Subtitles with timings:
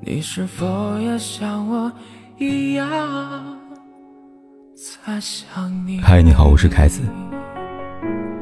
[0.00, 1.90] 你是否也像我
[2.38, 2.88] 一样
[4.74, 6.00] 在想你？
[6.00, 7.00] 嗨，你好，我是凯子，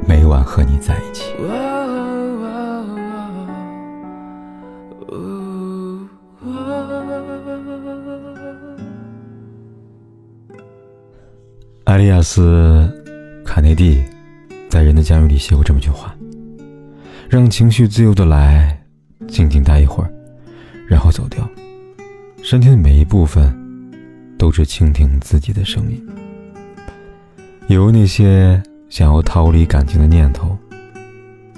[0.09, 1.33] 每晚和你在一起。
[11.85, 12.91] 艾利亚斯·
[13.47, 14.03] 卡内蒂
[14.69, 16.15] 在《人的监狱》里写过这么一句话
[17.29, 18.83] ：“让情绪自由的来，
[19.29, 20.12] 静静待一会儿。”
[20.93, 21.49] 然后走掉，
[22.43, 23.51] 身体的每一部分
[24.39, 26.07] 都只倾听自己的声音。
[27.69, 30.55] 有那些想要逃离感情的念头，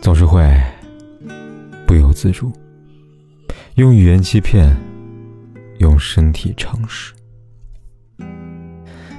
[0.01, 0.49] 总是会
[1.85, 2.53] 不由自主
[3.75, 4.73] 用语言欺骗，
[5.79, 7.13] 用身体诚实，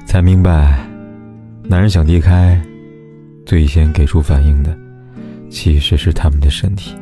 [0.06, 0.88] 才明白，
[1.64, 2.58] 男人想离开，
[3.46, 4.74] 最先给出反应的
[5.50, 6.96] 其实是他们的身体。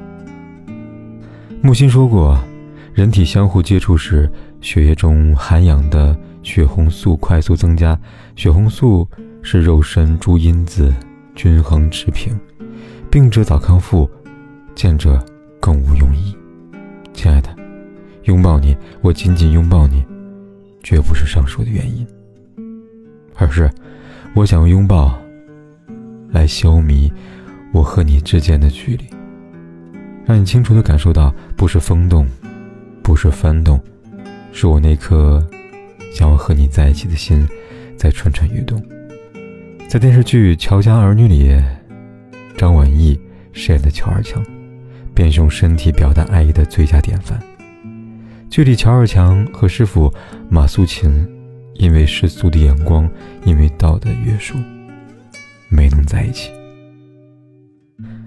[1.62, 2.44] 木心说过。
[2.94, 8.00] 人体相互接触时，血液中含氧的血红素快速增加。
[8.36, 9.08] 血红素
[9.42, 10.94] 是肉身诸因子
[11.34, 12.40] 均衡持平，
[13.10, 14.08] 病者早康复，
[14.76, 15.20] 见者
[15.60, 16.38] 更无庸医。
[17.14, 17.50] 亲爱的，
[18.26, 20.06] 拥抱你，我紧紧拥抱你，
[20.84, 22.06] 绝不是上述的原因，
[23.36, 23.68] 而是
[24.36, 25.20] 我想用拥抱
[26.30, 27.12] 来消弭
[27.72, 29.06] 我和你之间的距离，
[30.26, 32.28] 让你清楚的感受到，不是风动。
[33.04, 33.80] 不是翻动，
[34.54, 35.46] 是我那颗
[36.14, 37.48] 想要和你在一起的心
[37.98, 38.82] 在蠢蠢欲动。
[39.90, 41.62] 在电视剧《乔家儿女》里，
[42.58, 43.20] 张晚意
[43.52, 44.44] 饰演的乔二强，
[45.14, 47.40] 便是用身体表达爱意的最佳典范。
[48.50, 50.12] 剧里乔二强和师傅
[50.50, 51.28] 马素琴，
[51.76, 53.08] 因为世俗的眼光，
[53.44, 54.58] 因为道德约束，
[55.70, 56.50] 没能在一起。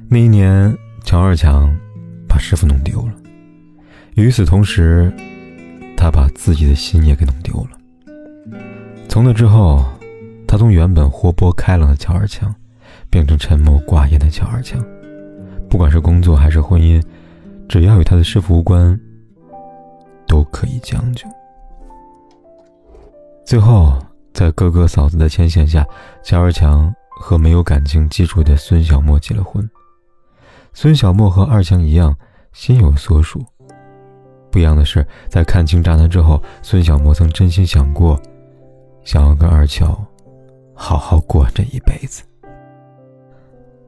[0.08, 1.74] 那一年，乔二强
[2.28, 3.14] 把师傅弄丢了。
[4.16, 5.12] 与此同时，
[5.94, 7.78] 他把自己的心也给弄丢了。
[9.10, 9.84] 从那之后，
[10.48, 12.52] 他从原本活泼开朗的乔二强，
[13.10, 14.82] 变成沉默寡言的乔二强。
[15.68, 17.02] 不管是工作还是婚姻，
[17.68, 18.98] 只要与他的师傅无关，
[20.26, 21.28] 都可以将就。
[23.44, 24.02] 最后，
[24.32, 25.86] 在哥哥嫂子的牵线下，
[26.24, 29.68] 乔二强和没有感情基础的孙小莫结了婚。
[30.72, 32.16] 孙小莫和二强一样，
[32.54, 33.44] 心有所属。
[34.56, 38.18] 不一样的是，在看清渣男之后，孙小莫曾真心想过，
[39.04, 40.02] 想要跟二乔
[40.72, 42.24] 好好过这一辈子。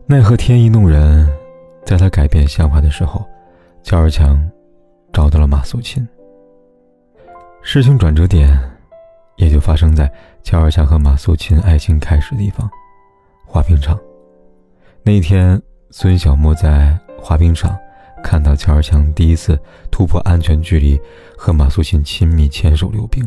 [0.05, 1.27] 奈何天意弄人，
[1.87, 3.25] 在他改变想法的时候，
[3.83, 4.39] 乔二强
[5.11, 6.07] 找到了马素琴。
[7.63, 8.61] 事情转折点
[9.37, 10.13] 也就发生在
[10.43, 12.69] 乔二强和马素琴爱情开始的地方——
[13.49, 13.99] 滑冰场。
[15.03, 15.59] 那一天，
[15.89, 17.75] 孙小莫在滑冰场。
[18.23, 19.59] 看到乔二强第一次
[19.91, 21.01] 突破安全距离，
[21.37, 23.27] 和马素琴亲密牵手溜冰，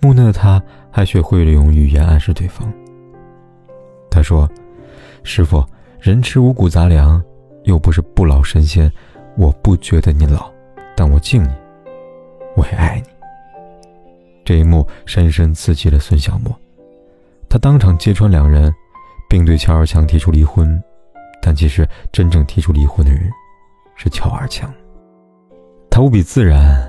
[0.00, 2.72] 木讷的他还学会了用语言暗示对方。
[4.10, 4.50] 他说
[5.22, 5.64] ：“师傅，
[6.00, 7.22] 人吃五谷杂粮，
[7.64, 8.90] 又不是不老神仙，
[9.36, 10.50] 我不觉得你老，
[10.96, 11.50] 但我敬你，
[12.56, 13.08] 我也爱你。”
[14.44, 16.54] 这一幕深深刺激了孙小莫，
[17.48, 18.72] 他当场揭穿两人，
[19.28, 20.82] 并对乔二强提出离婚。
[21.42, 23.30] 但其实真正提出离婚的人。
[23.96, 24.72] 是乔二强，
[25.90, 26.86] 他无比自然，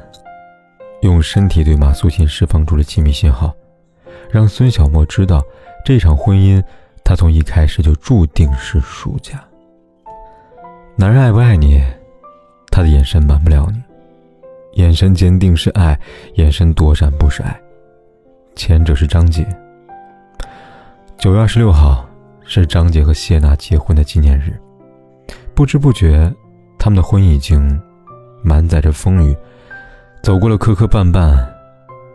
[1.01, 3.55] 用身体对马素琴释放出了亲密信号，
[4.29, 5.41] 让孙小莫知道
[5.85, 6.61] 这场婚姻，
[7.05, 9.41] 他从一开始就注定是输家。
[10.97, 11.81] 男人爱不爱你，
[12.69, 13.81] 他的眼神瞒不了你，
[14.81, 15.97] 眼神坚定是爱，
[16.35, 17.57] 眼神躲闪不是爱。
[18.55, 19.47] 前者是张杰。
[21.17, 22.05] 九月二十六号
[22.43, 24.59] 是张杰和谢娜结婚的纪念日，
[25.55, 26.29] 不知不觉。
[26.87, 27.77] 他们的婚已经
[28.41, 29.35] 满载着风雨，
[30.23, 31.45] 走过了磕磕绊绊，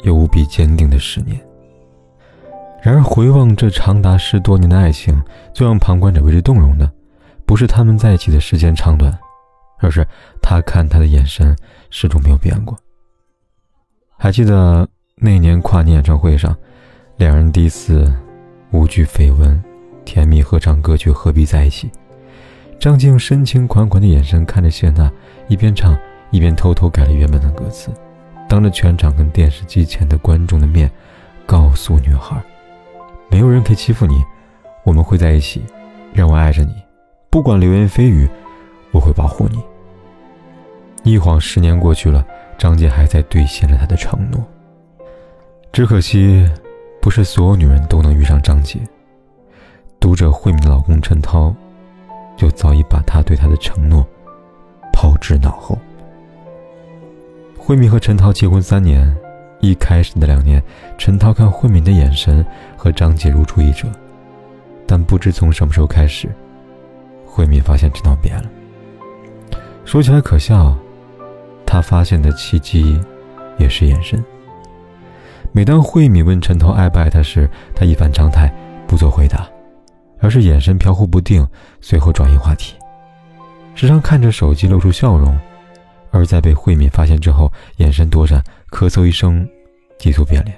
[0.03, 1.39] 又无比坚定的十年。
[2.83, 5.23] 然而，回望这长达十多年的爱情，
[5.53, 6.91] 最让旁观者为之动容的，
[7.45, 9.13] 不是他们在一起的时间长短，
[9.79, 10.09] 而是
[10.41, 11.55] 他看他的眼神
[11.91, 12.75] 始终没有变过。
[14.17, 16.57] 还记得那年跨年演唱会上，
[17.19, 18.11] 两人第一次
[18.71, 19.63] 无惧绯闻，
[20.07, 21.89] 甜蜜合唱歌曲《何必在一起》。
[22.83, 25.09] 张静用深情款款的眼神看着谢娜，
[25.47, 25.97] 一边唱
[26.33, 27.91] 一边偷偷改了原本的歌词，
[28.49, 30.91] 当着全场跟电视机前的观众的面，
[31.47, 32.43] 告诉女孩
[33.31, 34.21] ：“没有人可以欺负你，
[34.83, 35.63] 我们会在一起，
[36.13, 36.75] 让我爱着你，
[37.31, 38.29] 不管流言蜚语，
[38.91, 39.61] 我会保护你。”
[41.09, 42.27] 一晃十年过去了，
[42.59, 44.45] 张杰还在兑现了他的承诺。
[45.71, 46.51] 只可惜，
[47.01, 48.81] 不是所有女人都能遇上张杰。
[50.01, 51.55] 读者慧敏的老公陈涛。
[52.43, 54.05] 就早已把他对她的承诺
[54.93, 55.79] 抛之脑后。
[57.57, 59.17] 慧敏和陈涛结婚三年，
[59.61, 60.61] 一开始的两年，
[60.99, 62.45] 陈涛看慧敏的眼神
[62.77, 63.87] 和张杰如出一辙，
[64.89, 66.29] 但不知从什么时候开始，
[67.25, 68.51] 慧敏发现陈涛变了。
[69.85, 70.77] 说起来可笑，
[71.65, 73.01] 他发现的契机
[73.57, 74.21] 也是眼神。
[75.53, 78.53] 每当慧敏问陈涛爱不爱她时，他一反常态，
[78.89, 79.49] 不做回答，
[80.23, 81.47] 而是眼神飘忽不定，
[81.81, 82.77] 随后转移话题，
[83.75, 85.37] 时常看着手机露出笑容。
[86.13, 89.49] 而在被慧敏发现之后，眼神躲闪，咳嗽一声，
[89.99, 90.57] 急速变脸。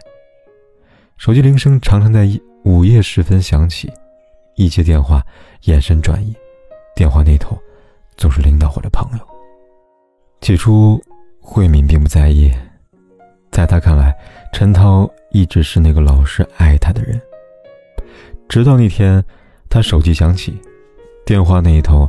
[1.17, 2.29] 手机铃声常常在
[2.65, 3.91] 午夜时分响起，
[4.57, 5.25] 一接电话，
[5.63, 6.35] 眼神转移，
[6.95, 7.57] 电话那头
[8.17, 9.25] 总是领导或者朋友。
[10.41, 11.01] 起初，
[11.41, 12.53] 慧敏并不在意，
[13.51, 14.15] 在他看来，
[14.53, 17.19] 陈涛一直是那个老是爱他的人。
[18.49, 19.25] 直到那天，
[19.75, 20.57] 他手机响起，
[21.27, 22.09] 电话那一头，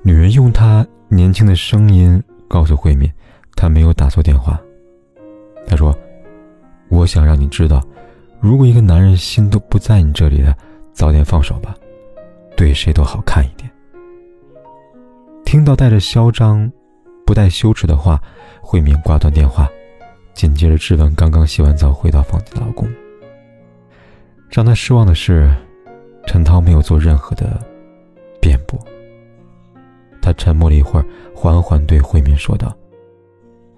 [0.00, 2.22] 女人用她年轻的声音。
[2.48, 3.10] 告诉慧敏，
[3.54, 4.58] 他没有打错电话。
[5.66, 5.94] 他说
[6.88, 7.82] ：“我想让你知道，
[8.40, 10.56] 如果一个男人心都不在你这里了，
[10.94, 11.74] 早点放手吧，
[12.56, 13.70] 对谁都好看一点。”
[15.44, 16.70] 听到带着嚣张、
[17.26, 18.18] 不带羞耻的话，
[18.62, 19.68] 慧敏挂断电话，
[20.32, 22.88] 紧接着质问刚刚洗完澡回到房间的老公。
[24.48, 25.54] 让他失望的是，
[26.26, 27.60] 陈涛没有做任何的
[28.40, 28.78] 辩驳。
[30.20, 32.74] 他沉默了一会儿，缓缓对慧敏说道：“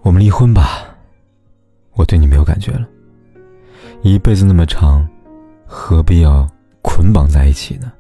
[0.02, 0.85] 我们离婚吧，
[1.94, 2.87] 我对你没有感觉了。
[4.02, 5.08] 一辈子那么长，
[5.64, 6.46] 何必要
[6.82, 7.91] 捆绑在一起呢？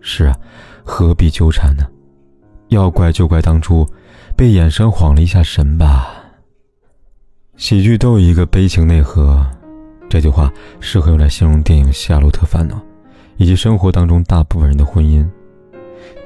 [0.00, 0.36] 是啊，
[0.82, 1.86] 何必纠缠呢？
[2.68, 3.86] 要怪就怪当初
[4.36, 6.12] 被眼神晃了一下神吧。
[7.56, 9.46] 喜剧都有一个悲情内核，
[10.08, 12.76] 这句话适合用来形容电影《夏洛特烦恼》，
[13.38, 15.26] 以及生活当中大部分人的婚姻。”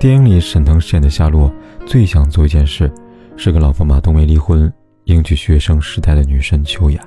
[0.00, 1.52] 电影里，沈腾饰演的夏洛
[1.86, 2.92] 最想做一件事，
[3.36, 4.72] 是跟老婆马冬梅离婚，
[5.04, 7.00] 迎娶学生时代的女神秋雅。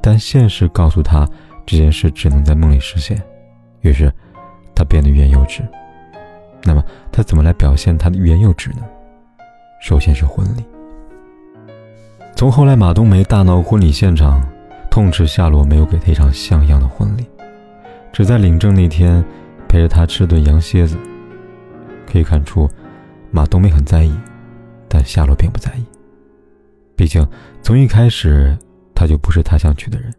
[0.00, 1.26] 但现实告诉他，
[1.66, 3.20] 这件事只能在梦里实现。
[3.80, 4.12] 于是，
[4.74, 5.62] 他变得欲言又止。
[6.62, 8.82] 那么，他怎么来表现他的欲言又止呢？
[9.80, 10.64] 首先是婚礼。
[12.36, 14.40] 从后来马冬梅大闹婚礼现场，
[14.90, 17.24] 痛斥夏洛没有给他一场像样的婚礼，
[18.12, 19.24] 只在领证那天
[19.68, 20.96] 陪着他吃顿羊蝎子。
[22.06, 22.68] 可以看出，
[23.30, 24.12] 马冬梅很在意，
[24.88, 25.84] 但夏洛并不在意。
[26.96, 27.26] 毕竟
[27.62, 28.56] 从一开始，
[28.94, 30.12] 他就不是他想娶的人。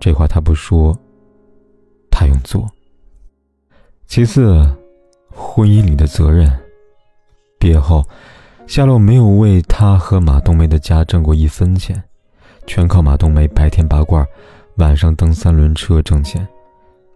[0.00, 0.96] 这话他不说，
[2.10, 2.68] 他用做。
[4.06, 4.64] 其次，
[5.30, 6.50] 婚姻里的责任。
[7.58, 8.04] 毕业后，
[8.66, 12.02] 夏洛没有为他和马冬梅的家挣过一分钱，
[12.66, 14.26] 全靠马冬梅白天拔罐，
[14.76, 16.46] 晚上蹬三轮车挣钱，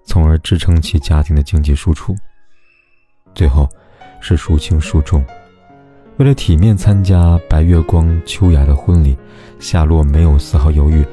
[0.04, 2.14] 从而支撑起家庭的经济输出。
[3.34, 3.68] 最后，
[4.20, 5.24] 是孰轻孰重。
[6.18, 9.16] 为了体面参加白月光、秋雅的婚礼，
[9.58, 11.04] 夏洛没有丝毫犹豫，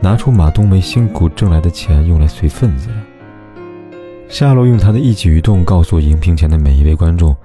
[0.00, 2.96] 拿出马冬梅辛苦挣来的钱用来随份子了。
[4.28, 7.36] 夏洛用他的一举一动告诉荧屏前的每一位观众：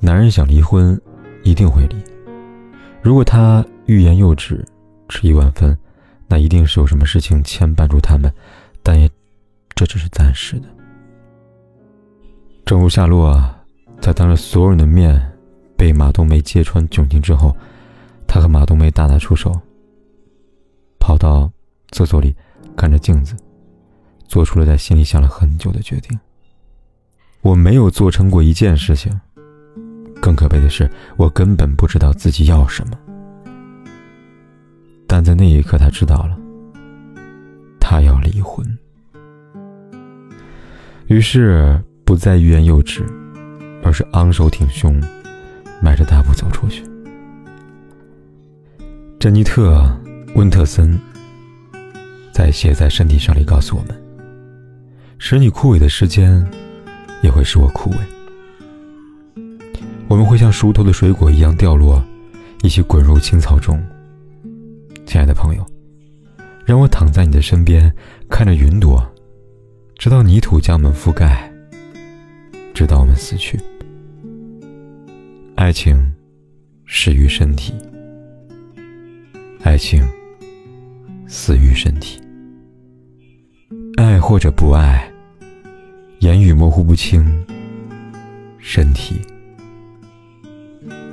[0.00, 1.00] 男人想离婚，
[1.44, 1.96] 一定会离。
[3.00, 4.62] 如果他欲言又止，
[5.08, 5.78] 迟疑万分，
[6.26, 8.30] 那一定是有什么事情牵绊住他们，
[8.82, 9.08] 但也，
[9.78, 10.66] 这只是暂时的。
[12.66, 13.40] 正如夏洛。
[14.00, 15.20] 在当着所有人的面
[15.76, 17.54] 被马冬梅揭穿窘境之后，
[18.28, 19.52] 他和马冬梅大打出手，
[21.00, 21.50] 跑到
[21.90, 22.34] 厕所里
[22.76, 23.36] 看着镜子，
[24.28, 26.16] 做出了在心里想了很久的决定。
[27.40, 29.12] 我没有做成过一件事情，
[30.22, 32.96] 更可悲的是，我根本不知道自己要什么。
[35.08, 36.38] 但在那一刻，他知道了，
[37.80, 38.64] 他要离婚。
[41.08, 43.04] 于是，不再欲言又止。
[43.80, 45.00] 而是昂首挺胸，
[45.80, 46.82] 迈着大步走出去。
[49.18, 49.80] 珍妮特·
[50.34, 50.98] 温特森
[52.32, 53.96] 在《写在身体上》里告诉我们
[55.16, 56.46] ：“使你枯萎的时间，
[57.22, 57.96] 也会使我枯萎。
[60.08, 62.02] 我们会像熟透的水果一样掉落，
[62.62, 63.82] 一起滚入青草中。
[65.06, 65.64] 亲爱的朋友，
[66.66, 67.90] 让我躺在你的身边，
[68.28, 69.02] 看着云朵，
[69.98, 71.52] 直到泥土将我们覆盖，
[72.72, 73.58] 直到我们死去。”
[75.56, 76.14] 爱情
[76.84, 77.74] 始于身体，
[79.64, 80.00] 爱情
[81.26, 82.22] 死于身体。
[83.96, 85.12] 爱或者不爱，
[86.20, 87.44] 言语模糊不清，
[88.56, 89.20] 身体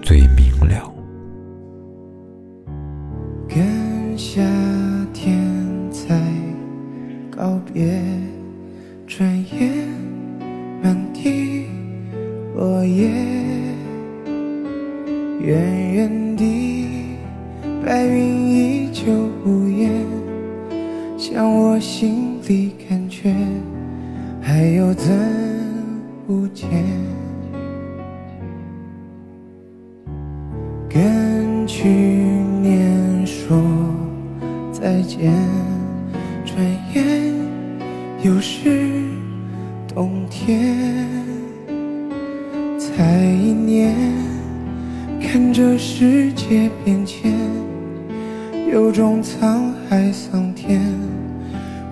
[0.04, 0.94] 最明了。
[3.50, 4.40] 跟夏
[5.12, 5.44] 天
[5.90, 6.22] 在
[7.32, 8.00] 告别，
[9.18, 9.26] 转
[9.58, 9.72] 眼
[10.84, 11.68] 满地
[12.54, 13.10] 落叶。
[15.40, 17.16] 远远地，
[17.86, 19.14] 白云依旧
[19.46, 19.90] 无言，
[21.18, 23.34] 像我心里感觉，
[24.42, 25.18] 还有怎
[26.28, 26.68] 无减。
[30.90, 32.15] 跟去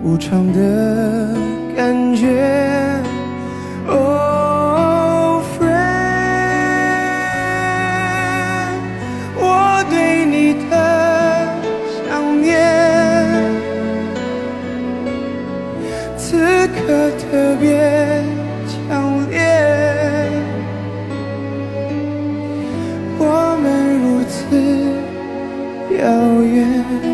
[0.04, 1.34] 无常的
[1.74, 2.28] 感觉。
[3.88, 5.72] Oh friend，
[9.38, 10.76] 我对你的
[12.06, 12.60] 想念，
[16.18, 18.22] 此刻特别
[18.68, 19.40] 强烈。
[23.18, 23.64] 我们
[24.02, 24.36] 如此
[25.96, 26.04] 遥
[26.42, 27.13] 远。